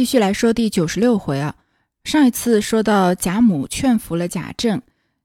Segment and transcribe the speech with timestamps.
[0.00, 1.54] 继续来说第九十六回啊，
[2.04, 4.80] 上一次说到贾母劝服了贾政，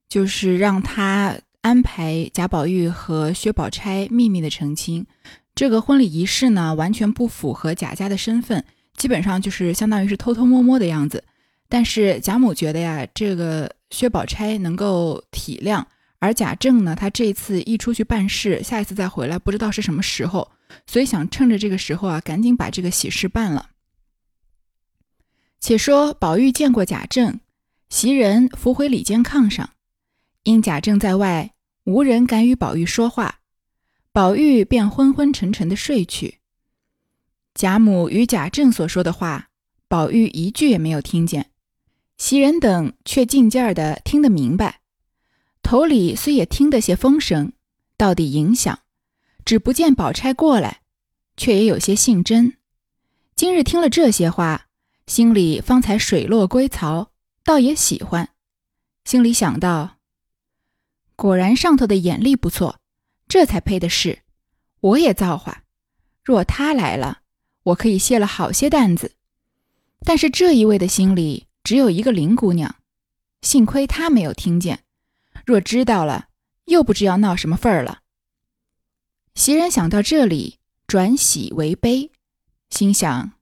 [0.09, 5.07] 就是让他安排贾宝玉和薛宝钗秘密的成亲。
[5.55, 8.65] 这个婚礼仪式呢，完全不符合贾家的身份，
[8.97, 11.23] 基本上就是相当于是偷偷摸摸的样子。
[11.69, 15.85] 但是贾母觉得呀，这个薛宝钗能够体谅，
[16.19, 20.51] 而贾政呢，他这一次一出去办事，下一次再回来不知道是什么时候，
[20.85, 23.69] 所以想趁着这个时候啊，赶紧把这个喜事办了。
[25.65, 27.39] 且说宝玉见过贾政，
[27.89, 29.71] 袭人扶回里间炕上，
[30.43, 33.39] 因贾政在外，无人敢与宝玉说话，
[34.11, 36.37] 宝玉便昏昏沉沉的睡去。
[37.55, 39.49] 贾母与贾政所说的话，
[39.87, 41.49] 宝玉一句也没有听见，
[42.15, 44.81] 袭人等却尽劲儿的听得明白，
[45.63, 47.53] 头里虽也听得些风声，
[47.97, 48.81] 到底影响，
[49.43, 50.81] 只不见宝钗过来，
[51.35, 52.55] 却也有些信真。
[53.35, 54.64] 今日听了这些话。
[55.07, 57.11] 心里方才水落归槽，
[57.43, 58.29] 倒也喜欢。
[59.03, 59.97] 心里想到，
[61.15, 62.79] 果然上头的眼力不错，
[63.27, 64.23] 这才配的是。
[64.81, 65.63] 我也造化，
[66.23, 67.19] 若他来了，
[67.63, 69.13] 我可以卸了好些担子。
[70.01, 72.75] 但是这一位的心里只有一个林姑娘，
[73.41, 74.83] 幸亏他没有听见，
[75.45, 76.29] 若知道了，
[76.65, 78.01] 又不知要闹什么份儿了。
[79.35, 82.11] 袭人想到这里，转喜为悲，
[82.69, 83.33] 心想。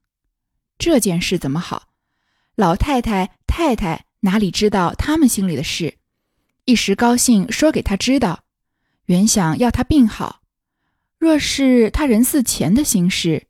[0.84, 1.88] 这件事怎么好？
[2.56, 5.94] 老太太、太太哪里知道他们心里的事？
[6.66, 8.44] 一时高兴说给他知道，
[9.06, 10.42] 原想要他病好。
[11.18, 13.46] 若是他人似钱的心事，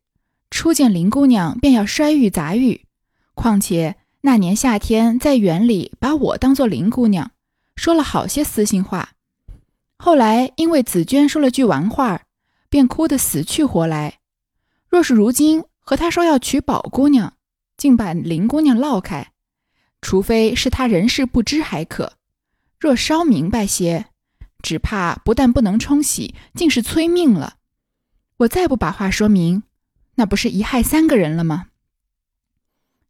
[0.48, 2.86] 初见林姑娘便要摔玉砸玉。
[3.34, 7.32] 况且那年夏天在园里把我当做林姑娘，
[7.74, 9.14] 说了好些私心话。
[9.98, 12.22] 后来因为紫娟说了句玩话，
[12.68, 14.20] 便哭得死去活来。
[14.88, 17.34] 若是如今，和他说要娶宝姑娘，
[17.76, 19.32] 竟把林姑娘落开，
[20.00, 22.14] 除非是他人事不知还可。
[22.80, 24.06] 若稍明白些，
[24.62, 27.58] 只怕不但不能冲喜，竟是催命了。
[28.38, 29.62] 我再不把话说明，
[30.14, 31.66] 那不是一害三个人了吗？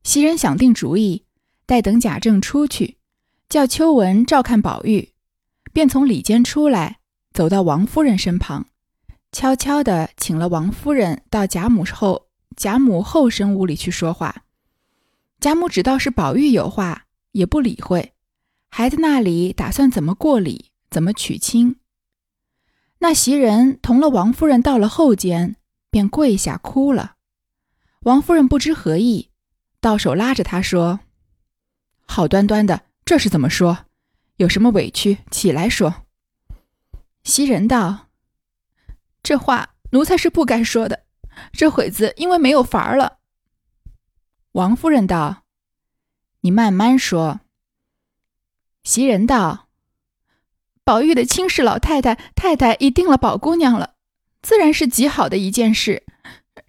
[0.02, 1.24] 袭人想定主意，
[1.66, 2.98] 待等贾政出去，
[3.48, 5.12] 叫秋文照看宝玉，
[5.72, 6.98] 便从里间出来，
[7.32, 8.66] 走到王夫人身旁，
[9.30, 12.26] 悄悄地请了王夫人到贾母后。
[12.56, 14.44] 贾母后身屋里去说话，
[15.40, 18.14] 贾母只道是宝玉有话，也不理会，
[18.68, 21.76] 还在那里打算怎么过礼，怎么娶亲。
[22.98, 25.56] 那袭人同了王夫人到了后间，
[25.90, 27.16] 便跪下哭了。
[28.00, 29.30] 王夫人不知何意，
[29.80, 31.00] 到手拉着她说
[32.06, 33.86] ：“好端端的，这是怎么说？
[34.36, 36.06] 有什么委屈，起来说。”
[37.24, 38.08] 袭人道
[39.22, 41.03] ：“这话奴才是不该说的。”
[41.52, 43.18] 这会子因为没有法儿了。
[44.52, 45.44] 王夫人道
[46.42, 47.40] ：“你慢慢说。”
[48.84, 49.68] 袭人道
[50.84, 53.94] ：“宝玉的亲事，老太太、太太已定了宝姑娘了，
[54.42, 56.04] 自然是极好的一件事。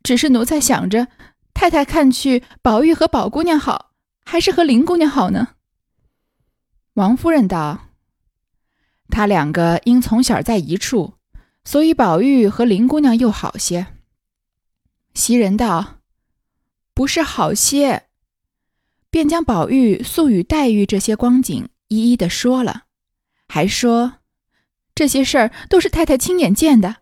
[0.02, 1.08] 只是奴才想着，
[1.54, 3.92] 太太看去，宝玉和宝姑娘好，
[4.24, 5.50] 还是和林姑娘好呢？”
[6.96, 7.90] 王夫人道
[9.10, 11.16] ：“他两个因从小在一处，
[11.66, 13.88] 所以宝玉和林姑娘又好些。”
[15.16, 16.02] 袭人道
[16.94, 18.04] ：“不是好些。”
[19.10, 22.84] 便将宝玉素与黛玉这些光景一一的说了，
[23.48, 24.16] 还说
[24.94, 26.98] 这些事儿都是太太亲眼见的。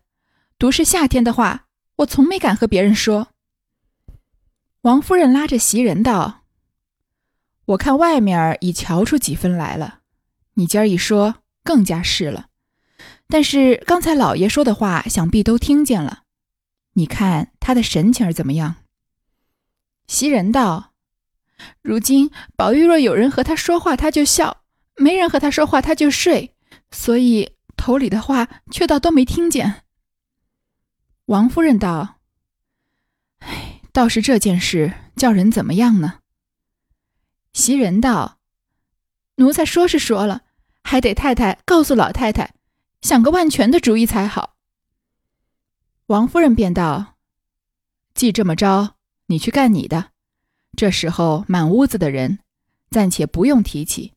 [0.56, 1.66] 独是夏天的话，
[1.96, 3.28] 我从没敢和别人说。
[4.82, 6.44] 王夫人拉着袭人道
[7.66, 10.00] ：“我看外面已瞧出几分来了，
[10.54, 12.46] 你今儿一说，更加是了。
[13.26, 16.22] 但是刚才老爷说的话，想必都听见了。”
[16.94, 18.76] 你看他的神情怎么样？
[20.06, 20.92] 袭人道
[21.80, 24.62] ：“如今宝玉若有人和他说话，他就笑；
[24.96, 26.54] 没人和他说话，他就睡。
[26.90, 29.82] 所以头里的话却倒都没听见。”
[31.26, 32.20] 王夫人道
[33.40, 36.20] ：“哎，倒是这件事叫人怎么样呢？”
[37.54, 38.38] 袭人道
[39.36, 40.42] ：“奴才说是说了，
[40.82, 42.54] 还得太太告诉老太太，
[43.00, 44.53] 想个万全的主意才好。”
[46.08, 47.14] 王夫人便道
[48.12, 48.96] ：“既这么着，
[49.28, 50.10] 你去干你的。
[50.76, 52.40] 这时候满屋子的人，
[52.90, 54.12] 暂且不用提起。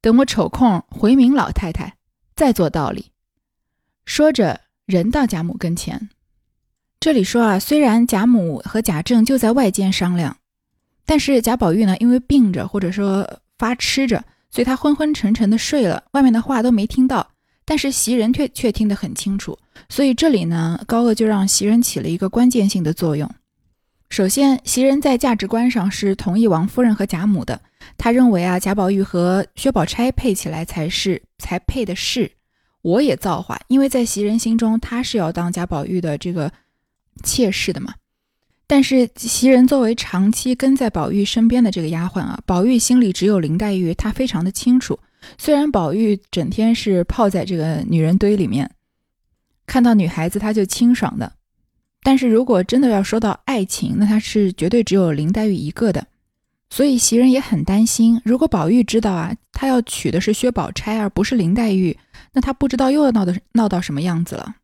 [0.00, 1.98] 等我抽空回明老太太，
[2.34, 3.12] 再做道理。”
[4.04, 6.08] 说着，人到贾母跟前。
[6.98, 10.38] 这里说啊，虽然贾母和贾政就在外间商量，
[11.06, 17.30] 但是贾宝玉呢，因为病着或者说发痴着，所以他昏昏沉沉的睡了，外面的话都没听到。
[17.70, 19.56] 但是袭人却却听得很清楚，
[19.88, 23.30] 所以这里呢，高鹗就让袭人起了一个关键性的作用。
[24.08, 27.60] 首先，袭人在价值观上是同意王夫人和贾母的。
[27.96, 32.32] 他认为啊，贾宝玉和薛宝钗配起来才是才配的是。
[32.82, 36.50] 我也造化，因为在袭人心中，她是要当贾宝玉的这个
[37.22, 37.94] 妾室的嘛。
[38.66, 44.98] 但是袭人作为长期跟在宝玉身边的这个丫鬟啊，宝玉心里只有林黛玉，她非常的清楚。
[45.38, 48.70] 虽然宝玉整天是泡在这个女人堆里面，
[49.66, 51.32] 看到女孩子他就清爽的，
[52.02, 56.06] 但是如果真的要说到爱情，那他是绝对只有林黛玉一个的。
[56.72, 61.98] 所以袭人也很担心，如果宝玉知道啊，他要娶的是薛宝钗而不是林黛玉，
[62.32, 64.54] 那他不知道又要闹的闹到什么样子了。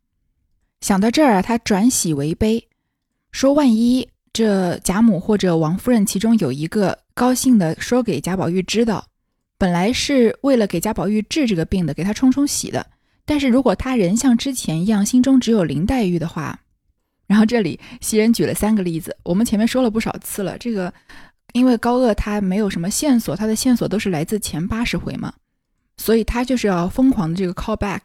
[0.79, 2.65] 想到这儿啊，他转喜为悲，
[3.31, 9.05] 说万一这贾母或者王夫人其中有一个高兴的说给贾宝玉知道，
[9.57, 12.85] 本来是为了给贾宝玉治这个病的，给他冲冲喜的。
[13.25, 16.59] 但是如果他人像之前一样，心中只有林黛玉的话，
[17.25, 20.93] 然后这里袭人举了三个例子，我们前面说了不少次了，这个。
[21.53, 25.33] 因为高鹗他没有什么线索，他的线索都是来自前八十回嘛，
[25.95, 28.01] 所以他就是要疯狂的这个 call back，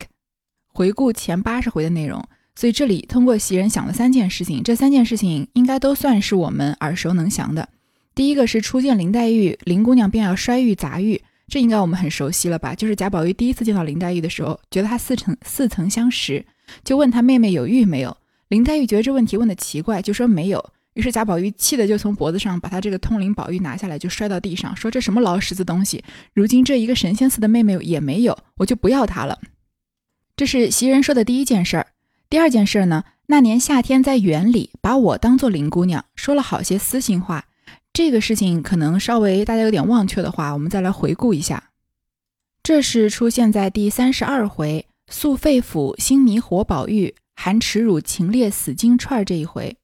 [0.73, 2.25] 回顾前八十回的内容。
[2.55, 7.69] 所以这里通过袭人想了三件事情，这三件事情应该都算是我们耳熟能详的。
[8.15, 11.21] 第一个是初见林黛玉，林姑娘便要摔玉砸玉，
[11.53, 12.75] 这应该我们很熟悉了吧？
[12.75, 16.47] 就是贾宝玉第一次见到林黛玉的时候，觉得她似曾似曾相识，
[16.83, 18.17] 就问她妹妹有玉没有。
[18.49, 20.73] 林黛玉觉得这问题问的奇怪，就说没有。
[20.95, 26.03] 于是贾宝玉气的就从脖子上把他这个通灵宝玉拿下来，就摔到地上，说：“这什么老石子东西！
[26.33, 29.39] 如今这一个神仙似的妹妹也没有，我就不要她了。”
[30.35, 31.89] 这是袭人说的第一件事儿。
[32.31, 37.45] 第二件事儿呢，那年夏天在园里把我当做林姑娘，说了好些私心话。
[37.93, 41.71] 这个事情可能稍微大家有点忘却的话，我们再来回顾一下。
[42.63, 49.77] 这是出现在第三十二回“素肺腑心迷活宝玉，含耻辱情烈死金钏”这一回。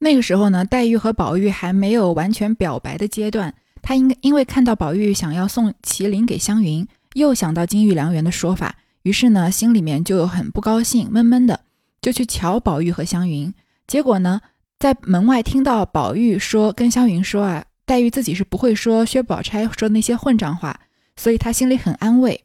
[0.00, 3.54] 那个时候呢，黛玉和宝玉还没有完全表白的阶段。
[3.80, 11.60] 他应该因为看到宝玉想要送麒麟给湘云，又想到金玉良缘的说法，于是呢，心里面就很不高兴，闷闷的，
[12.00, 13.54] 就去瞧宝玉和湘云。
[13.86, 14.40] 结果呢，
[14.78, 20.78] 在门外听到宝玉说跟湘云说啊，黛玉自己是不会说薛宝钗说那些混账话，
[21.16, 22.44] 所以她心里很安慰，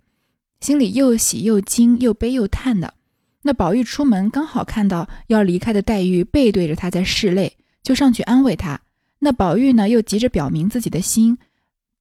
[0.60, 2.94] 心里又喜又惊又悲又叹的。
[3.44, 8.80] 那宝玉出门刚好看到要离开的黛玉背对着他在拭泪，就上去安慰他。
[9.20, 11.38] 那宝玉呢又急着表明自己的心，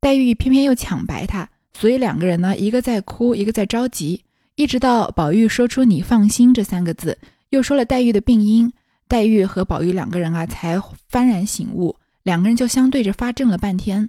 [0.00, 4.22] 黛玉偏偏又抢白他，所以两个人呢一个在哭，一个在着急。
[4.54, 7.18] 一直到宝玉说出“你放心”这三个字，
[7.50, 8.72] 又说了黛玉的病因，
[9.12, 14.08] 黛玉和宝玉两个人啊才幡然醒悟，两个人就相对着发怔了半天。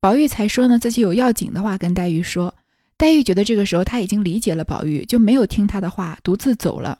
[0.00, 2.52] 宝玉才说呢自己有要紧的话跟黛玉说。
[2.96, 6.98] 黛玉觉得这个时候他已经理解了宝玉，就没有听他的话，独自走了。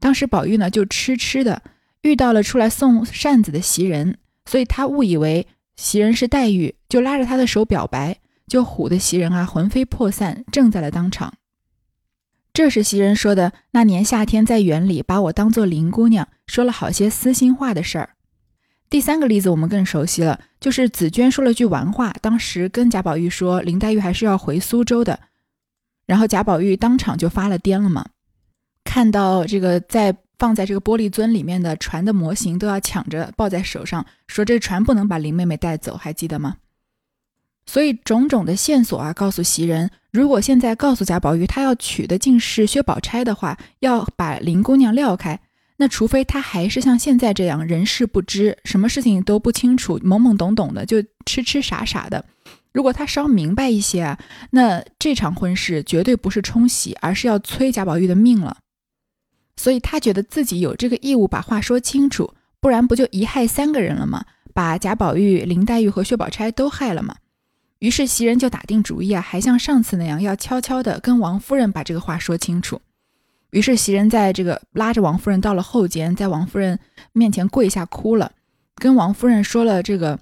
[0.00, 1.62] 当时宝玉呢就痴痴的
[2.02, 5.46] 遇到了出来送扇子的袭人，所以他误以为
[5.76, 11.32] 袭人是黛玉，就拉着她的手表白，就唬得袭人啊魂飞魄散，怔在了当场。
[12.52, 18.10] 这是袭人说的那年夏天在园里把我当做林姑娘，说了好些私心话的事儿。
[18.90, 25.18] 第三个例子我们更熟悉了，就是紫娟说了句玩话，当时跟贾宝玉说林黛玉还是要回苏州的。
[26.04, 28.06] 然后贾宝玉当场就发了癫了嘛，
[28.84, 36.56] 看到这个在放在这个玻璃樽里面的船的模型都要抢着抱在手上，说这船不能把林妹妹带走，还记得吗？
[37.64, 45.40] 所以种种的线索啊，告诉袭人，如果现在告诉贾宝玉他要娶的竟是薛宝钗的话，要把林姑娘撂开，
[45.78, 52.26] 那除非他还是像现在这样人事不知，什么事情都不清楚，懵懵懂懂的，就痴痴傻傻的。
[52.74, 54.18] 如果他稍明白一些啊，
[54.50, 58.58] 那这场婚事绝对不是冲喜，而是要催贾宝玉的命了。
[59.56, 64.24] 所以他觉得自己有这个义务把话说清楚，不然不就一害三个人了吗？
[64.52, 67.16] 把贾宝玉、林黛玉和薛宝钗都害了吗？
[67.82, 72.80] 于是袭人就打定主意啊，还像上次那样要悄悄的跟王夫人把这个话说清楚。
[73.50, 76.78] 于是袭人在这个拉着王夫人到了后间，在王夫人
[77.12, 78.30] 面前跪下哭了，
[78.76, 80.20] 跟王夫人说了这个。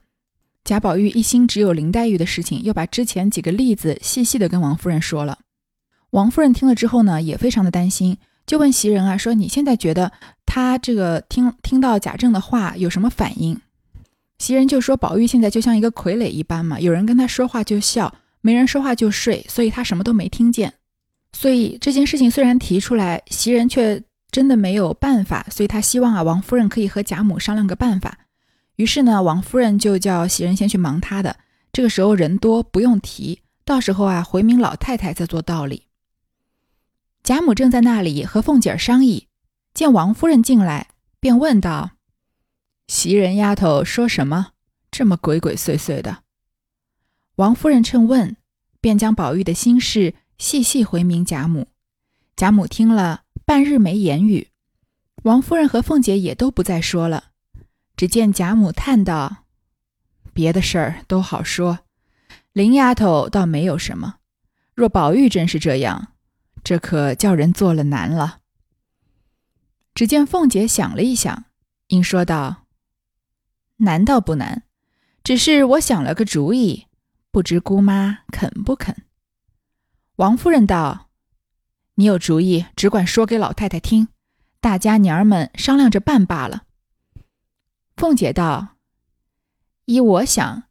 [0.62, 5.38] 贾宝玉一心只有林黛玉的事情，又把之前几个例子细细的跟王夫人说了。
[6.10, 10.12] 王夫人听了之后呢，也非常的担心，就问袭人啊，说你现在觉得
[10.44, 13.58] 他这个听听到贾政的话有什么反应？
[14.40, 20.72] 袭人就说，宝玉现在就像一个傀儡一般嘛，有人跟他说话就笑，没人说话就睡，所以他什么都没听见。
[21.30, 28.16] 所以这件事情虽然提出来，袭人却真的没有办法，所以他希望啊，王夫人可以和贾母商量个办法。
[28.76, 31.36] 于是呢，王夫人就叫袭人先去忙她的。
[31.70, 33.42] 这个时候人多，不用提。
[33.66, 35.84] 到时候啊，回明老太太再做道理。
[37.22, 39.26] 贾母正在那里和凤姐儿商议，
[39.74, 40.88] 见王夫人进来，
[41.20, 41.90] 便问道
[42.90, 44.48] ：“袭人丫头说什么？
[44.90, 46.24] 这么鬼鬼祟祟的。
[47.36, 48.36] 王夫人趁问，
[48.80, 51.68] 便将宝玉的心事细细回明贾母。
[52.34, 54.48] 贾母听了，半日没言语。
[55.22, 57.26] 王夫人和凤姐也都不再说了。
[57.96, 59.44] 只见贾母叹道
[60.34, 61.78] ：“别的事儿都好说，
[62.52, 64.16] 林丫头倒没有什么。
[64.74, 66.08] 若宝玉真是这样，
[66.64, 68.40] 这可叫人做了难了。”
[69.94, 71.44] 只见凤姐想了一想，
[71.86, 72.64] 应说道
[73.80, 74.62] ：“难道不难？
[75.22, 76.86] 只是我想了个主意，
[77.30, 79.04] 不知姑妈肯不肯？”
[80.16, 81.10] 王夫人道
[81.96, 84.08] ：“你有主意，只管说给老太太听，
[84.60, 86.64] 大家娘儿们商量着办罢了。”
[87.96, 88.76] 凤姐道
[89.84, 90.64] ：“依我想，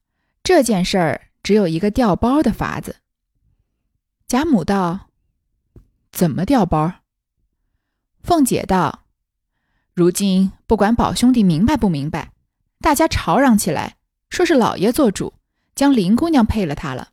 [0.43, 2.97] 这件事儿只有一个调包的法子。”
[4.27, 5.09] 贾母道
[6.11, 6.93] ：“怎么调包？”
[8.21, 9.05] 凤姐道
[9.93, 12.33] ：“如今不管宝兄弟明白不明白，
[12.79, 13.97] 大家吵嚷起来，
[14.29, 15.33] 说是老爷做主，
[15.75, 17.09] 将林姑娘配了他了。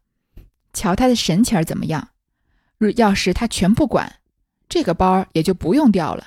[0.72, 2.10] 瞧他的神情怎么样？
[2.78, 4.20] 若要是他全不管，
[4.68, 6.26] 这个包也就不用掉了；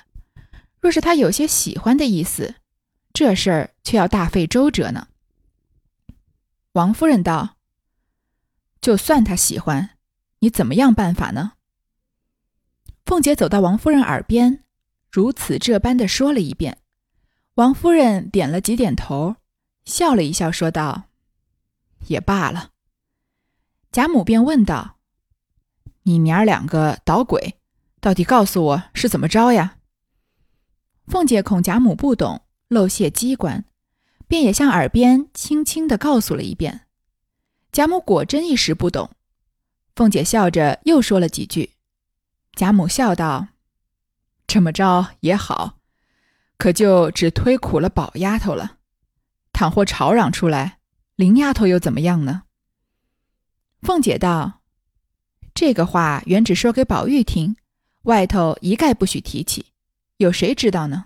[0.80, 2.56] 若是他有些喜欢的意思，
[3.14, 5.08] 这事儿却要大费周折呢。
[6.74, 7.58] 王夫人道
[8.82, 9.92] ：“就算他喜欢，
[10.40, 11.54] 你怎么样办法呢？”
[13.06, 14.64] 凤姐走到王夫人耳边，
[15.12, 16.80] 如此这般的说了一遍。
[17.60, 19.36] 王夫人点了几点头，
[19.84, 21.10] 笑了一笑，说道
[22.08, 22.70] ：“也罢了。”
[23.92, 24.96] 贾母便问道
[26.04, 27.60] ：“你娘儿两个捣鬼，
[28.00, 29.76] 到底告诉我是怎么着呀？”
[31.06, 32.46] 凤姐恐贾母不懂。
[32.70, 33.66] 漏泄机关，
[34.28, 36.86] 便也向耳边轻轻地告诉了一遍。
[37.72, 39.10] 贾母果真一时不懂，
[39.96, 41.72] 凤姐笑着又说了几句。
[42.54, 43.48] 贾母笑道
[44.46, 45.79] ：“这么着也好，
[46.60, 48.78] 可就只推苦了宝丫头了。
[49.52, 50.78] 倘或吵嚷出来，
[51.16, 52.44] 林丫头又怎么样呢？”
[53.82, 54.62] 凤姐道
[55.56, 57.56] ：“这个话原只说给宝玉听，
[58.04, 59.66] 外头一概不许提起，
[60.18, 61.06] 有谁知道呢？”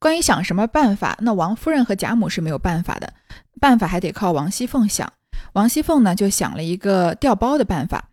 [0.00, 3.14] 关于想什么办法，那王夫人和贾母是没有办法的，
[3.60, 5.12] 办法还得靠王熙凤想。
[5.54, 8.10] 王熙凤呢，就想了一个调包的办法。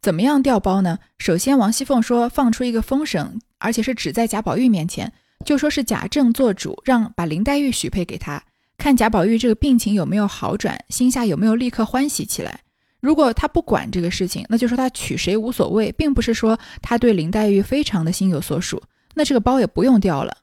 [0.00, 0.98] 怎么样调包呢？
[1.18, 5.10] 首先，王熙凤说放出一个风声，而且是只在贾宝玉面前，
[5.46, 8.42] 就说是贾政做主，让把林黛玉许配给他，
[8.76, 12.60] 看贾宝玉这个病情有没有好转，心下有没有立刻欢喜起来。
[13.00, 18.82] 如果他不管这个事情，那就说他娶谁无所谓，并不是说他对林黛玉非常的心有所属，
[19.14, 20.36] 那这个包也不用掉了。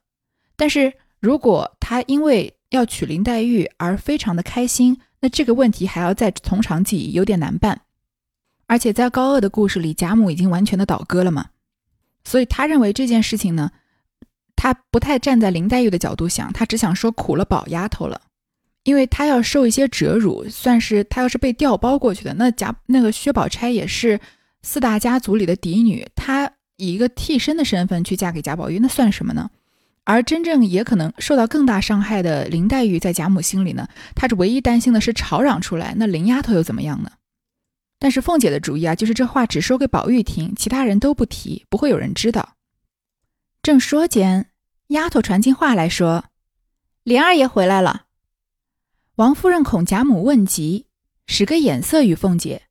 [0.56, 7.80] 但是如果他因为要娶林黛玉而非常的开心，那这个问题还要再从长计议，有点难办。
[8.66, 11.46] 而且在高鹗的故事里，贾母已经完全的倒戈了嘛，
[12.24, 13.70] 所以他认为这件事情呢，
[14.56, 18.20] 他不太站在林黛玉的角度想，他只想说苦了宝丫头了，
[18.84, 24.20] 因为他要受一些折辱，算是他要是被调包过去的，那贾那个薛宝钗也是
[24.62, 29.50] 四大家族里的嫡女，她以一个替身的身份去嫁给贾宝玉，那算什么呢？
[30.04, 37.10] 而真正也可能受到更大伤害的林黛玉，在贾母心里呢，她是唯一担心的是吵嚷出来，那林丫头又怎么样呢？
[38.00, 42.56] 但是凤姐的主意啊，就是这话只说给宝玉听，其他人都不提，不会有人知道。
[43.62, 44.50] 正说间，
[44.88, 46.24] 丫头传进话来说
[47.04, 48.06] ：“莲二爷回来了。”
[49.16, 50.86] 王夫人恐贾母问及，
[51.26, 52.62] 使个眼色与凤姐，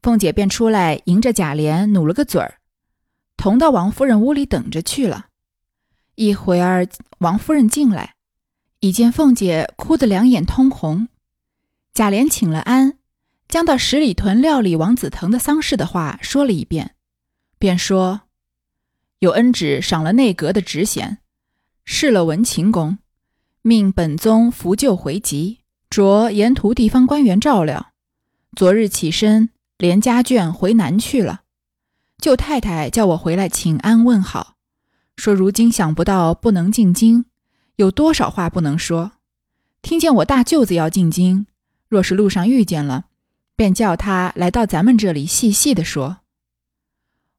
[0.00, 2.58] 凤姐便出来迎着贾琏努了个嘴儿，
[3.36, 5.26] 同到王夫人屋里等着去了。
[6.14, 6.86] 一会儿，
[7.18, 8.14] 王夫人进来，
[8.78, 11.08] 已见凤姐哭得两眼通红。
[11.92, 12.96] 贾琏请了安，
[13.52, 16.94] 将到十里屯料理王子腾的丧事的话说了一遍，
[17.58, 18.22] 便说
[19.20, 21.18] ：“有恩旨赏了内阁的职衔，
[21.84, 22.96] 试了文勤公，
[23.60, 25.58] 命本宗扶柩回籍，
[25.90, 27.92] 着沿途地方官员照料。
[28.56, 31.42] 昨日起身，连家眷回南去了。
[32.16, 34.56] 舅太太叫我回来请安问好。”
[35.16, 37.26] 说如今想不到不能进京，
[37.76, 39.12] 有多少话不能说？
[39.82, 41.46] 听见我大舅子要进京，
[41.90, 43.04] 若是路上遇见了，
[43.56, 46.18] 便叫他来到咱们这里细细的说。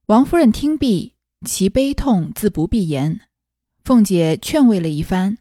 [0.08, 1.13] 王夫人听毕，
[1.46, 3.22] 其悲痛自不必言。
[3.84, 5.38] 凤姐劝慰了一番，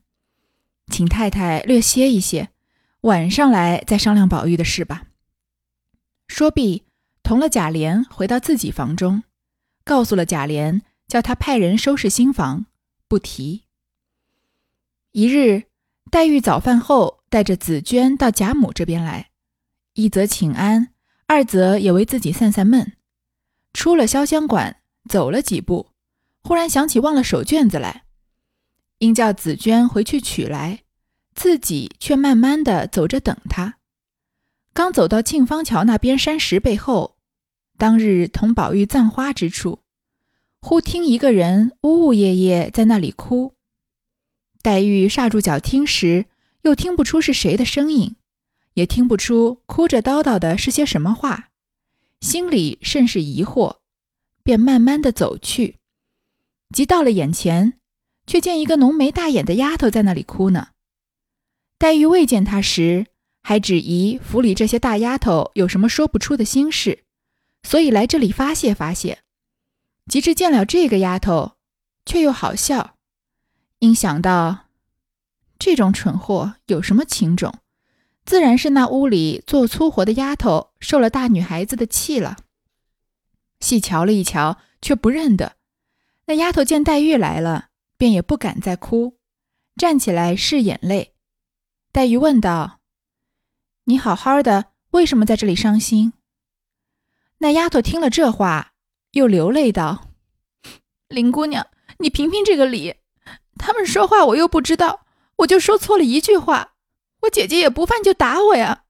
[0.89, 2.51] 请太太略歇一歇，
[3.03, 5.05] 晚上来再商量宝玉的事吧。
[6.29, 6.85] 说毕，
[7.23, 9.23] 同了贾琏回到自己房中，
[9.85, 10.83] 告诉了贾琏。
[11.09, 12.65] 叫他派人收拾新房，
[13.07, 13.65] 不提。
[15.11, 15.65] 一日，
[16.11, 19.29] 黛玉早饭后带着紫娟到贾母这边来，
[19.95, 20.89] 一则请安，
[21.27, 22.93] 二则也为自己散散闷。
[23.73, 25.89] 出了潇湘馆，走了几步，
[26.43, 28.05] 忽然想起忘了手绢子来，
[28.99, 30.83] 应叫紫娟回去取来，
[31.35, 33.77] 自己却慢慢的走着等他。
[34.73, 37.17] 刚走到庆芳桥那边山石背后，
[37.77, 39.81] 当日同宝玉葬花之处，
[40.61, 43.55] 忽听一个人呜呜咽咽在那里哭。
[44.63, 46.27] 黛玉刹住脚听时，
[46.63, 48.17] 又听不出是谁的声音，
[48.75, 51.49] 也听不出哭着叨叨的是些什么话，
[52.21, 53.79] 心里甚是疑惑，
[54.43, 55.79] 便慢慢的走去。
[56.75, 57.79] 即到了眼前，
[58.27, 60.69] 却见一个浓眉大眼的丫头在那里哭呢。
[61.79, 63.07] 黛玉未见她时，
[63.43, 67.05] 还只疑府里这些大丫头有什么说不出的心事，
[67.63, 69.19] 所以来这里发泄发泄。
[70.07, 71.53] 及至见了这个丫头，
[72.07, 72.97] 却又好笑。
[73.81, 74.69] 因想到
[75.59, 77.53] 这种蠢货有什么情种，
[78.25, 82.37] 自然是那屋里做粗活的丫头受了大女孩子的气了。
[83.61, 85.57] 细瞧了一瞧，却不认得。
[86.27, 89.19] 那丫头见黛玉来了，便也不敢再哭，
[89.77, 91.15] 站起来拭眼泪。
[91.93, 92.81] 黛玉问道
[93.85, 96.13] ：“你好好的，为什么在这里伤心？”
[97.39, 98.73] 那丫头听了这话，
[99.13, 100.09] 又流泪道
[101.09, 101.67] ：“林姑娘，
[101.99, 102.97] 你评评这个理。”
[103.59, 106.72] 他们说话我又不知道，我就说错了一句话，
[107.23, 108.85] 我姐姐也不犯就打我呀。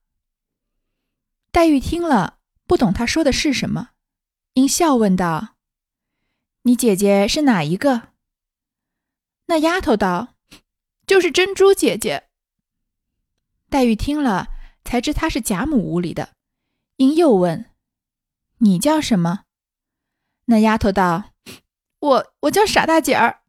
[1.51, 3.89] 黛玉听了不懂他说的是什么，
[4.53, 5.55] 因笑问道
[6.63, 8.13] ：“你姐姐是哪一个？”
[9.47, 10.35] 那丫头道
[11.05, 12.29] ：“就是珍珠姐姐。”
[13.69, 14.47] 黛玉听了
[14.83, 16.35] 才知她是贾母屋里的，
[16.97, 17.71] 因又问
[18.59, 19.45] ：“你叫什么？”
[20.45, 21.31] 那丫头道
[21.99, 23.41] ：“我我叫傻大姐儿。”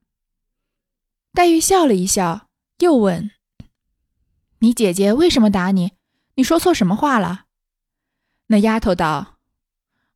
[1.33, 2.49] 黛玉笑了一笑，
[2.79, 3.31] 又问
[4.65, 5.93] ：“你姐姐为什么打你？
[6.37, 7.45] 你说错什么话了？”
[8.49, 9.39] 那丫头道：“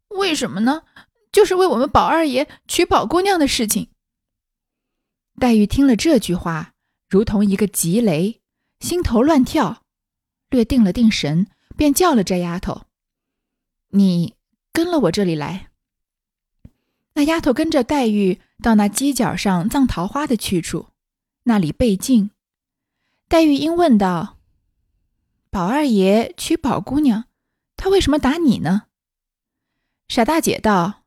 [0.08, 0.84] 为什么呢？
[1.30, 3.90] 就是为我们宝二爷娶宝姑娘的事情。”
[5.38, 6.72] 黛玉听了这句话，
[7.10, 8.40] 如同一个急雷，
[8.80, 9.82] 心头乱跳，
[10.48, 12.86] 略定了定神，便叫了这丫头
[13.92, 14.34] ：“你
[14.72, 15.68] 跟了我这里来。”
[17.12, 20.86] 那丫头跟着黛玉到那犄角上葬桃花的去处。
[21.42, 22.30] 那里背镜，
[23.28, 24.36] 黛玉因问道
[25.50, 27.24] ：“宝二爷娶宝姑娘，
[27.76, 28.84] 他为什么打你呢？”
[30.08, 31.04] 傻大姐道：“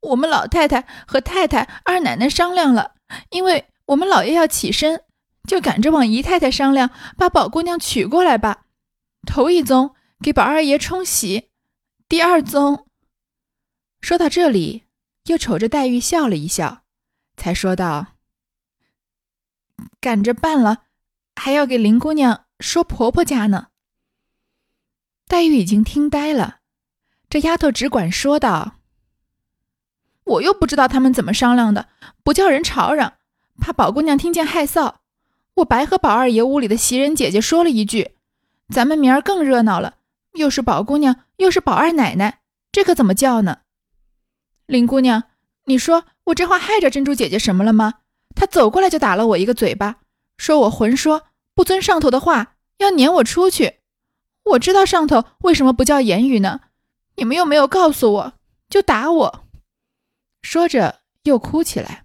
[0.00, 2.94] 我们老太太和太太、二奶奶商量了，
[3.30, 5.04] 因为我们老爷要起身，
[5.48, 8.66] 就赶着往姨太太商量，把宝姑娘娶过来吧。
[9.26, 11.50] 头一宗给宝二爷冲喜，
[12.08, 12.86] 第二宗……”
[14.00, 14.84] 说到这里，
[15.24, 16.84] 又瞅着黛玉笑了一笑，
[17.36, 18.14] 才说道。
[20.00, 20.84] 赶着办了，
[21.34, 23.68] 还要给林姑娘说婆婆家呢。
[25.26, 26.60] 黛玉已经听呆了，
[27.28, 28.76] 这丫头只管说道
[30.24, 31.88] ：“我又不知道他们怎么商量的，
[32.22, 33.14] 不叫人吵嚷，
[33.60, 34.94] 怕宝姑娘听见害臊。
[35.56, 38.12] 我白和宝二爷屋里的袭人姐姐说了一句，
[38.70, 39.96] 咱们明儿更热闹了，
[40.34, 42.40] 又是宝姑娘，又是宝二奶奶，
[42.72, 43.60] 这可怎么叫呢？
[44.66, 45.24] 林姑娘，
[45.64, 47.94] 你说我这话害着珍珠姐姐什么了吗？”
[48.34, 49.96] 她走过来就打了我一个嘴巴，
[50.36, 51.26] 说我混说
[51.58, 53.78] 不遵上头的话，要撵我出去。
[54.44, 56.60] 我知道上头为什么不叫言语呢？
[57.16, 58.34] 你们又没有告诉我，
[58.70, 59.44] 就打我。
[60.40, 62.04] 说着又哭起来。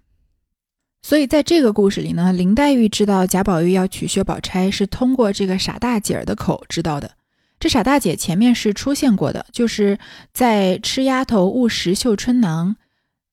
[1.02, 7.12] 所以在这个故事里呢，林黛玉知道贾宝玉要娶薛宝钗是通过这个傻大姐儿的口知道的。
[7.60, 10.00] 这傻大姐前面是出现过的，就是
[10.32, 12.74] 在吃丫头误食绣春囊，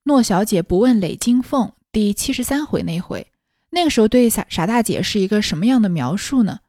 [0.04, 1.72] 诺小姐不问累金凤。
[1.92, 3.31] 第七十三回那回，
[3.72, 6.60] 那个时候对傻傻大姐是一个什么样的描述呢？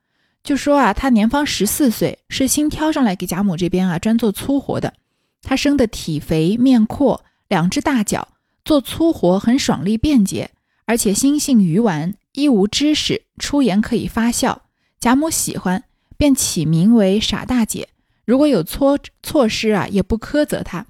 [0.42, 4.94] 就说啊，她年方十四岁，是新挑上来给贾母这边啊专做粗活的。
[5.42, 8.28] 她生的体肥面阔，两只大脚，
[8.64, 10.50] 做粗活很爽利便捷，
[10.84, 14.62] 而且心性愚顽，一无知识，出言可以发笑。
[15.00, 15.82] 贾母喜欢，
[16.16, 17.88] 便起名为傻大姐。
[18.24, 20.86] 如果有错错失啊，也不苛责她。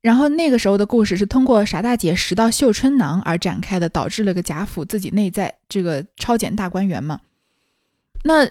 [0.00, 7.20] 然后那个时候的故事是通过傻大姐拾到绣春囊而展开的，导致了个贾府自己内在这个超检大观园嘛。
[8.22, 8.48] 那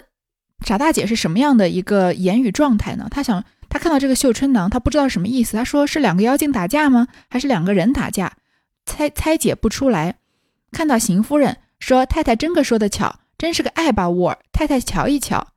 [0.65, 3.07] 傻大姐是什么样的一个言语状态呢？
[3.09, 5.55] 她想，她看到这个绣春囊，她不知道什么意思。
[5.55, 7.07] 她说是两个妖精打架吗？
[7.29, 8.33] 还是两个人打架？
[8.85, 10.15] 猜猜解不出来。
[10.71, 15.47] 看到邢夫人说：“太太真个说的巧，真是个爱把窝儿。”太太瞧一瞧。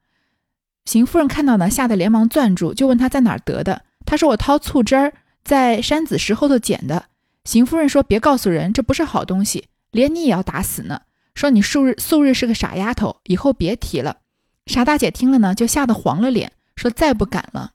[0.85, 3.83] 邢夫人看到呢，吓得连忙攥住，就问她在哪儿得的。
[4.07, 5.13] 她说：“我掏醋汁儿。”
[5.45, 7.07] 在山子石后头捡的，
[7.45, 11.03] 邢夫人说：“别告诉人，这不是好东西，连你也要打死呢。”
[11.35, 14.19] 说你素日素日是个傻丫头，以后别提了。
[14.67, 17.73] 傻大姐听了呢，就吓得黄了脸，说再不敢了。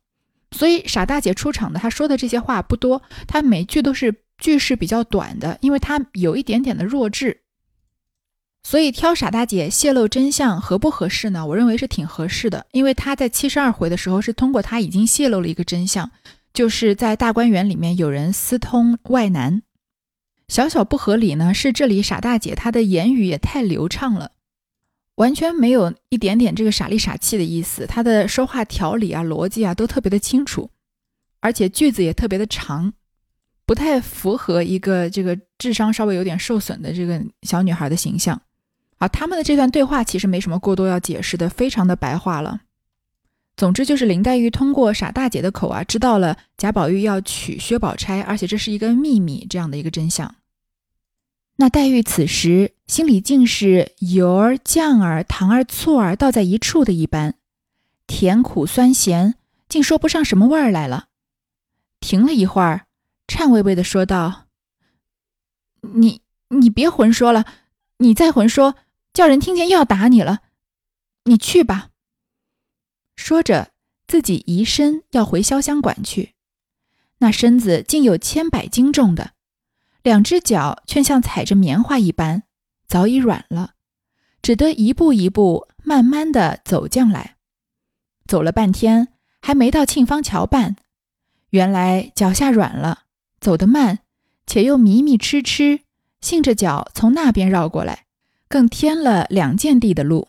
[0.51, 7.41] 所以傻大姐出场的，她说的这些话不多，她每句都是句式比较短的，因为她有一点点的弱智。
[8.61, 11.45] 所以挑傻大姐泄露真相合不合适呢？
[11.45, 16.09] 我认为是挺合适的，因为她在七十二回的时候是通过她已经泄露了一个真相，
[16.55, 19.61] 就是在大观园里面有人私通外男。
[20.47, 24.31] 小小不合理呢，是这里傻大姐她的言语也太流畅了，
[25.15, 30.69] 完全没有一点点这个傻里傻气的意思，她的说话条理啊、逻辑啊都特别的清楚，
[31.41, 32.93] 而且句子也特别的长，
[33.65, 38.41] 不太符合一个这个智商稍微有点受损的这个小女孩的形象。
[38.97, 42.61] 啊，他们的这段对话其实没什么过多要解释的，非常的白话了。
[43.57, 50.35] 总之就是林黛玉通过傻大姐的口啊，知道了贾宝玉要娶薛宝钗，而且这是一个秘密，这样的一个真相。
[51.57, 57.35] 那黛玉此时心里竟是油儿、酱儿、糖儿、醋儿倒在一处的一般，
[58.07, 59.35] 甜苦酸咸
[59.69, 61.05] 竟说不上什么味儿来了。
[62.01, 62.87] 停了一会儿，
[63.25, 64.47] 颤巍巍的说道
[65.95, 67.45] ：“你你别混说了，
[67.99, 68.75] 你再混说。”
[69.13, 70.39] 叫人听见又要打你了，
[71.23, 71.91] 你去吧。
[73.15, 73.71] 说着，
[74.07, 76.35] 自己移身要回潇湘馆去，
[77.19, 79.31] 那身子竟有千百斤重的，
[80.03, 82.43] 两只脚却像踩着棉花一般，
[82.87, 83.73] 早已软了，
[84.41, 87.37] 只得一步一步慢慢的走将来。
[88.27, 89.09] 走了半天，
[89.41, 90.75] 还没到沁芳桥半，
[91.49, 93.03] 原来脚下软了，
[93.39, 93.99] 走得慢，
[94.45, 95.81] 且又迷迷痴痴，
[96.21, 98.05] 信着脚从那边绕过来。
[98.47, 100.27] 更添了两件地的路，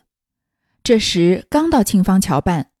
[0.83, 2.71] 这时刚到沁芳桥畔，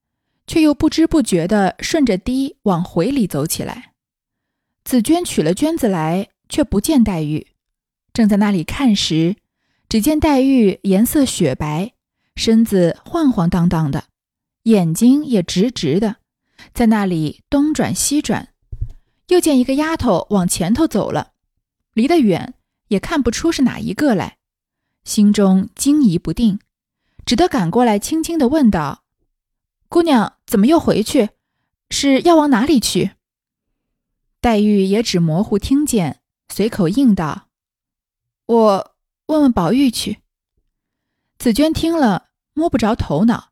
[0.47, 3.93] 却又不知不觉地顺着堤往回里走起来。
[4.83, 7.47] 紫娟取了绢子来，却不见黛玉，
[8.13, 9.35] 正在那里看时，
[9.89, 11.91] 只见黛玉颜色雪白，
[12.35, 14.05] 身子晃晃荡荡的，
[14.63, 16.15] 眼睛也直直的，
[16.73, 18.49] 在那里东转西转。
[19.27, 21.33] 又见一个丫头往前头走了，
[21.93, 22.53] 离得远
[22.87, 24.37] 也看不出是哪一个来。
[25.03, 26.59] 心中惊疑不定，
[27.25, 29.03] 只得赶过来，轻轻地问道
[29.89, 31.29] ：“姑娘怎么又回去？
[31.89, 33.11] 是要往哪里去？”
[34.41, 37.47] 黛玉也只模糊听见，随口应道
[38.45, 38.95] ：“我
[39.27, 40.19] 问问宝玉去。”
[41.39, 43.51] 紫娟听了，摸不着头脑，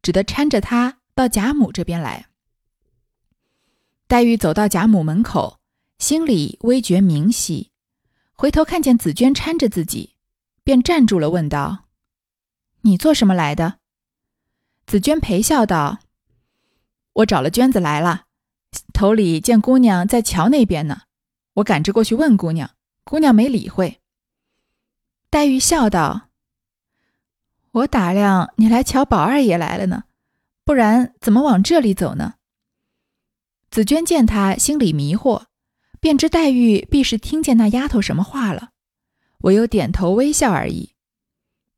[0.00, 2.26] 只得搀着她到贾母这边来。
[4.06, 5.58] 黛玉走到贾母门口，
[5.98, 7.70] 心里微觉明喜，
[8.32, 10.14] 回头看见紫娟搀着自己。
[10.64, 11.86] 便站住了，问道
[12.82, 13.80] ：“你做什么来的？”
[14.92, 16.00] 紫娟陪笑道
[17.14, 18.26] ：“我找了娟子来了，
[18.92, 21.04] 头里见姑娘在桥那边呢，
[21.54, 24.02] 我赶着过去问姑娘，姑娘没理会。”
[25.30, 26.28] 黛玉笑道
[27.72, 30.04] ：“我打量你来瞧宝二爷来了呢，
[30.62, 32.34] 不然怎么往这里走呢？”
[33.72, 35.44] 紫娟见她心里迷惑，
[36.00, 38.72] 便知黛玉必是听见那丫头什么话了。
[39.38, 40.92] 唯有点头微笑而已，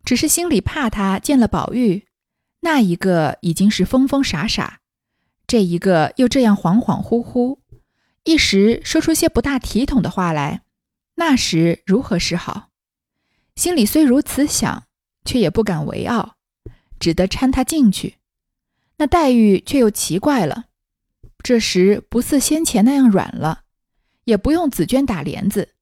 [0.05, 2.09] 只是心里怕他见了宝玉，
[2.65, 4.81] 那一个已经是疯疯傻傻，
[5.47, 7.59] 这一个又这样恍恍惚惚，
[8.25, 10.63] 一时说出些不大体统的话来，
[11.17, 12.71] 那时如何是好？
[13.55, 14.85] 心里虽如此想，
[15.27, 16.37] 却也不敢为傲，
[16.99, 18.17] 只得搀他进去。
[18.97, 20.65] 那黛玉却又奇怪了，
[21.43, 23.65] 这时不似先前那样软了，
[24.25, 25.75] 也不用紫鹃打帘子。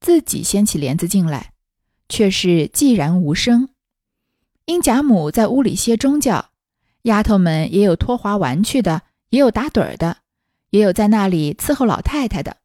[0.00, 1.52] 自己掀起帘子进来，
[2.08, 3.68] 却是寂然无声。
[4.70, 6.50] 因贾母在屋里歇中觉，
[7.02, 10.18] 丫头们也有拖滑玩去的，也有打盹儿的，
[10.70, 12.58] 也有在那里伺候老太太的。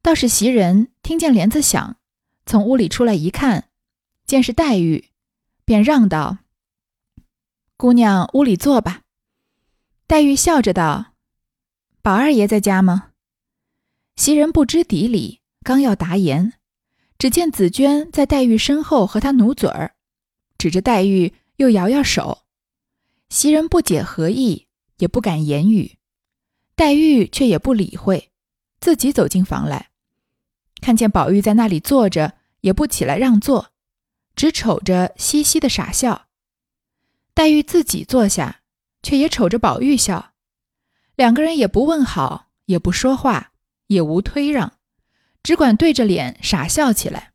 [0.00, 1.98] 倒是袭人听见帘子响，
[2.46, 3.68] 从屋里出来一看，
[4.26, 5.10] 见是黛玉，
[5.66, 6.38] 便让道
[7.76, 9.02] ：“姑娘屋里坐吧。”
[10.08, 11.12] 黛玉笑着道
[12.00, 13.10] ：“宝二爷在家吗？”
[14.16, 15.40] 袭人不知底里。
[15.62, 16.54] 刚要答言，
[17.18, 19.95] 只见紫娟在黛玉身后和她努嘴儿，
[20.58, 22.42] 指着黛玉又摇摇手。
[23.28, 25.98] 袭人不解何意，也不敢言语。
[26.74, 28.30] 黛玉却也不理会，
[28.80, 29.90] 自己走进房来，
[30.80, 33.72] 看见宝玉在那里坐着，也不起来让座，
[34.34, 36.26] 只瞅着嘻嘻的傻笑。
[37.34, 38.60] 黛玉自己坐下，
[39.02, 40.32] 却也瞅着宝玉笑，
[41.16, 43.52] 两个人也不问好，也不说话，
[43.88, 44.74] 也无推让。
[45.42, 47.32] 只管对着脸傻笑起来。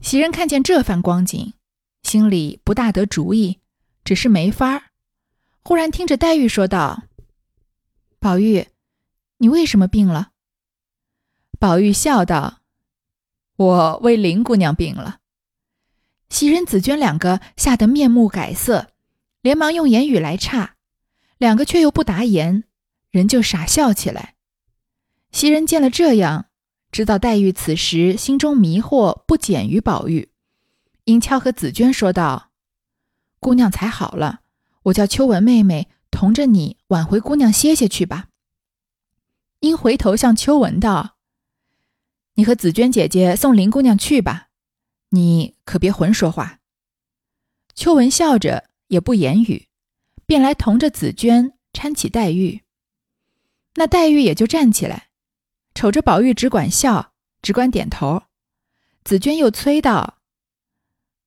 [0.00, 1.54] 袭人看见这番光景，
[2.06, 3.58] 心里不大得主意，
[4.04, 4.82] 只是没法儿。
[5.64, 7.02] 忽然听着黛玉说道
[8.20, 8.68] ：“宝玉，
[9.38, 10.30] 你为什么病了？”
[11.58, 12.60] 宝玉笑道
[13.58, 15.18] ：“我为林姑娘病了。”
[16.30, 18.92] 袭人、紫娟两个吓得面目改色，
[19.40, 20.76] 连忙用言语来岔，
[21.38, 22.62] 两个却又不答言，
[23.10, 24.36] 人就傻笑起来。
[25.32, 26.46] 袭人见了这样。
[26.92, 30.30] 知道黛玉此时心中迷惑不减于宝玉，
[31.06, 32.50] 英俏和紫娟说道
[33.40, 34.40] ：“姑娘才好了，
[34.82, 38.28] 我叫秋文妹妹同着你挽回姑娘歇歇去吧。”
[39.60, 41.16] 英回头向秋文道
[42.34, 44.48] ：“你和紫娟姐姐送林姑娘去吧，
[45.10, 46.58] 你可别混说话。”
[47.76, 49.68] 秋文笑着也不言语，
[50.26, 52.62] 便来同着紫娟搀起黛玉。
[53.76, 55.10] 那黛玉也就站起来，
[55.72, 58.24] 瞅着宝玉，只管笑，只管点头。
[59.04, 60.15] 紫娟又催道：“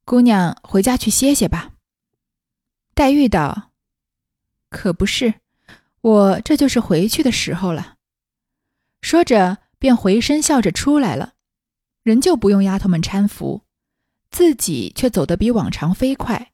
[0.09, 1.73] 姑娘回家去歇歇吧。”
[2.97, 3.69] 黛玉道
[4.71, 5.35] ：“可不是，
[6.01, 7.97] 我这就是回去的时候了。”
[9.01, 11.33] 说着，便回身笑着出来了，
[12.01, 13.61] 仍旧不用丫头们搀扶，
[14.31, 16.53] 自己却走得比往常飞快。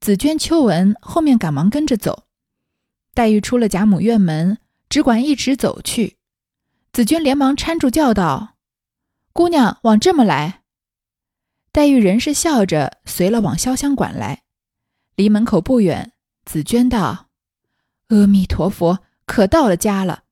[0.00, 2.24] 紫娟、秋文后面赶忙跟着走。
[3.12, 4.56] 黛玉出了贾母院门。
[4.88, 6.16] 只管一直走去，
[6.92, 8.56] 紫娟连忙搀住，叫道
[9.32, 10.60] ：“姑娘往这么来。”
[11.72, 14.42] 黛玉仍是笑着随了往潇湘馆来。
[15.16, 16.12] 离门口不远，
[16.44, 17.28] 紫娟道
[18.08, 20.24] ：“阿弥陀佛，可到了家了。”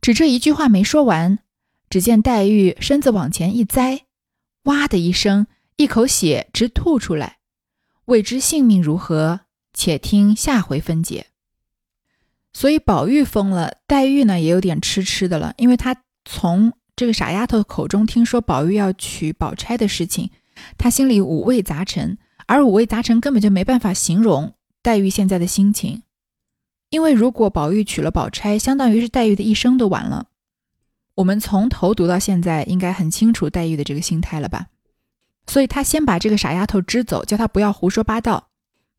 [0.00, 1.40] 只这一句话没说完，
[1.90, 4.06] 只见黛玉身子往前一栽，
[4.64, 7.38] 哇的一声，一口血直吐出来。
[8.06, 9.40] 未知性命如何，
[9.74, 11.26] 且听下回分解。
[12.54, 20.30] 所以宝玉疯了，黛玉呢也有点痴痴的了，因为她从这个傻丫头口中听说宝玉要娶宝钗的事情，
[20.76, 26.02] 她心里五味杂陈，而五味杂陈根本就没办法形容黛玉现在的心情。
[26.90, 30.26] 因为如果宝玉娶了宝钗，相当于是黛玉的一生都完了。
[31.14, 34.66] 我们从头读到现在，应该很清楚黛玉的这个心态了吧？
[35.46, 38.48] 所以她先把这个傻丫头支走，叫她不要胡说八道，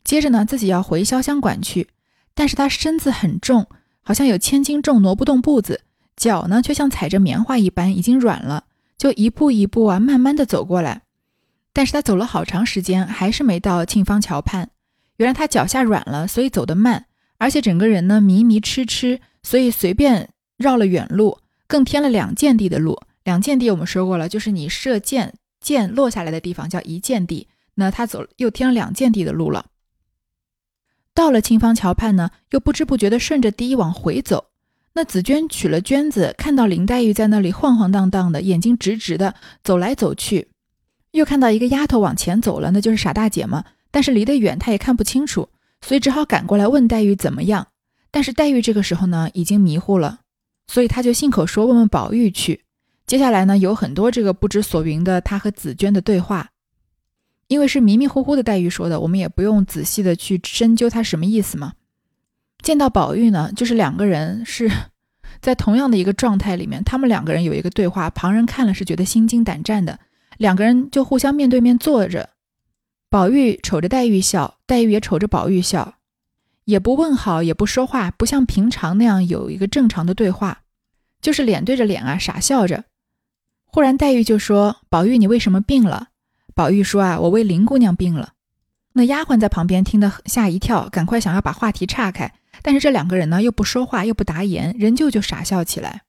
[0.06, 1.90] 接着呢自己要回潇湘馆去。
[2.34, 3.68] 但是她身子很重，
[4.02, 5.82] 好像有千斤重，挪不动步子；
[6.20, 8.66] 脚呢，却像踩着棉花一般，已经软了，
[8.98, 11.04] 就一步一步啊，慢慢的走过来。
[11.72, 14.70] 但是他走了好长时间，还是没到沁芳桥畔。
[15.16, 17.06] 原来他脚下软了，所以走得慢，
[17.38, 23.02] 而且整个人呢迷迷痴痴，所以随便绕了远路，更添了两箭地的路。
[23.24, 27.48] 两箭地我们说过了，就是你射箭，箭落下来的地方叫一箭地。
[27.76, 29.68] 那他走又添了两箭地的路了。
[31.14, 34.49] 到了沁芳桥畔呢，又不知不觉地顺着堤往回走。
[35.00, 39.34] 那紫娟取了绢子，看到林黛玉在那里晃晃荡荡的，眼睛直直的
[39.64, 40.50] 走来走去，
[41.12, 43.64] 又看到一个丫头往前走了，那就是傻大姐嘛。
[43.92, 45.48] 但是离得远，她也看不清楚，
[45.80, 47.68] 所以只好赶过来问黛玉怎么样。
[48.12, 50.20] 但是黛玉这个时候呢，已经迷糊了，
[50.68, 52.66] 所以她就信口说问问宝玉去。
[53.08, 56.50] 接下来呢，有很多这个不知所云的她和紫娟的对话。
[57.48, 61.72] 因为是迷迷糊糊的黛玉说的，我们也不用仔细的去深究她什么意思嘛。
[62.62, 64.70] 见到宝玉呢，就是两个人是
[65.42, 70.00] 在同样的一个状态里面，他们两个人有一个对话，旁人看了是觉得心惊胆战的。
[70.38, 72.30] 两个人就互相面对面坐着，
[73.10, 75.96] 宝玉瞅着黛玉笑，黛玉也瞅着宝玉笑，
[76.66, 80.62] 也不问好，也不说话，不像平常那样有一个正常的对话，
[81.22, 82.86] 就是脸对着脸啊，傻笑着。
[83.66, 86.08] 忽然黛玉就说：“宝玉，你为什么病了？”
[86.56, 88.34] 宝玉说：“啊，我为林姑娘病了。”
[88.94, 92.34] 那丫鬟在旁边听得吓一跳，赶快想要把话题岔开。
[92.62, 96.04] 但是这两个人呢，又不说话，又不答言，仍旧就傻笑起来，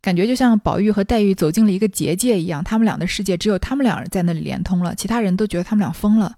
[0.00, 6.36] 感觉就像宝玉和黛玉走进了一个结界一样，他们俩的世界只有他们两人在那里连通了，其他人都觉得他们俩疯了。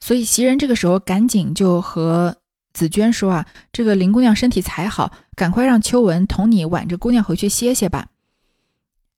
[0.00, 2.36] 所以袭人这个时候赶紧就和
[2.72, 8.08] 紫娟说：“啊，这个林姑娘身体才好，赶快让秋文同你挽着姑娘回去歇歇吧。”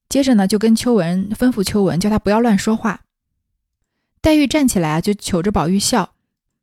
[0.09, 3.01] 接着呢，就跟秋文吩咐秋文，叫他不要乱说话。
[4.21, 6.15] 黛玉站起来啊，就瞅着宝玉笑。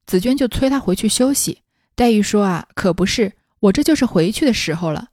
[0.08, 1.60] 紫娟就催她回去休息。
[1.96, 5.10] 黛玉说：“啊，可不是，我这就是回去的时候了。”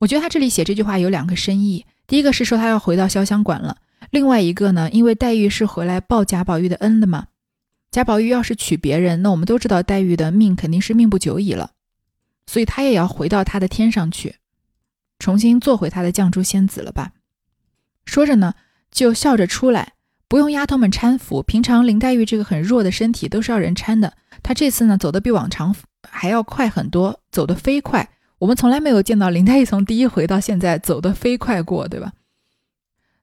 [0.00, 1.86] 我觉得她这里写这句话有两个深意。
[2.06, 3.78] 第一个是说她要回到潇湘馆了。
[4.10, 7.28] 另外一个呢，因为黛玉是回来报贾宝玉的恩的嘛。
[7.90, 11.70] 贾宝玉要是娶别人，那我们都知道黛玉的命肯定是命不久矣了。
[12.46, 14.36] 所以她也要回到她的天上去，
[15.18, 17.12] 重新做回她的绛珠仙子了吧？
[18.04, 18.54] 说着呢，
[18.92, 19.94] 就笑着出来。
[20.28, 24.12] 不用丫头们搀扶，平常林黛玉这个很弱的身体都是要人搀的。
[24.42, 25.72] 她这次呢，走得比往常
[26.16, 28.08] 还要快很多，走得飞快。
[28.38, 32.12] 我们从来没有见到林黛玉从第一回到现在走得飞快过，对吧？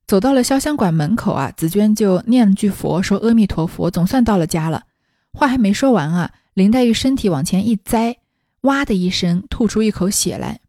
[0.06, 4.84] 走到了潇湘馆门口啊，紫娟就念了句佛，说阿弥陀佛，总算到了家了。
[5.32, 8.18] 话还没说完啊，林黛玉身体往前一栽，
[8.62, 10.60] 哇的一声吐出一口血来。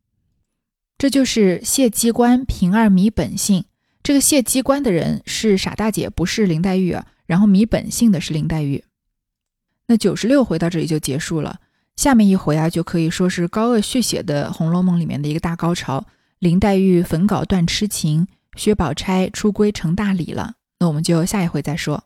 [0.96, 3.64] 这就是谢机关平儿迷本性。
[4.02, 7.06] 这个谢机关的人是傻大姐，不是林黛玉啊。
[7.26, 8.84] 然后迷本性的是林黛玉。
[9.86, 11.58] 那九十六回到这里就结束了，
[11.96, 16.06] 下面一回啊，就可以说是高鹗续写的《红楼梦》里面的一个大高潮。
[16.40, 18.26] 林黛玉焚稿断痴情，
[18.56, 20.54] 薛宝钗出闺成大礼了。
[20.80, 22.04] 那我们就下一回再说。